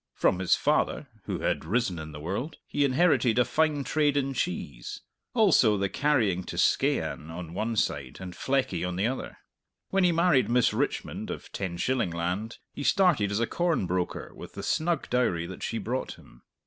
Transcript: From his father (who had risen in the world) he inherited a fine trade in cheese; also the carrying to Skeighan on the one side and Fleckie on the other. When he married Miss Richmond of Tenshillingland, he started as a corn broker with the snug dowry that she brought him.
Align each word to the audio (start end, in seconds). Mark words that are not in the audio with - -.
From 0.15 0.39
his 0.39 0.55
father 0.55 1.07
(who 1.25 1.41
had 1.41 1.63
risen 1.63 1.99
in 1.99 2.11
the 2.11 2.19
world) 2.19 2.57
he 2.65 2.83
inherited 2.85 3.37
a 3.37 3.45
fine 3.45 3.83
trade 3.83 4.17
in 4.17 4.33
cheese; 4.33 5.01
also 5.35 5.77
the 5.77 5.89
carrying 5.89 6.43
to 6.45 6.57
Skeighan 6.57 7.29
on 7.29 7.45
the 7.47 7.53
one 7.53 7.75
side 7.75 8.17
and 8.19 8.33
Fleckie 8.33 8.83
on 8.83 8.95
the 8.95 9.05
other. 9.05 9.37
When 9.89 10.03
he 10.03 10.11
married 10.11 10.49
Miss 10.49 10.73
Richmond 10.73 11.29
of 11.29 11.51
Tenshillingland, 11.51 12.57
he 12.73 12.81
started 12.81 13.29
as 13.29 13.39
a 13.39 13.45
corn 13.45 13.85
broker 13.85 14.33
with 14.33 14.53
the 14.55 14.63
snug 14.63 15.07
dowry 15.11 15.45
that 15.45 15.61
she 15.61 15.77
brought 15.77 16.13
him. 16.15 16.41